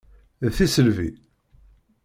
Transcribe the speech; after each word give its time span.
D 0.43 0.47
tisselbi! 0.57 1.09